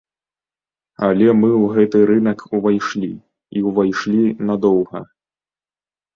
[1.07, 3.11] Але мы ў гэты рынак увайшлі,
[3.59, 4.99] і ўвайшлі надоўга.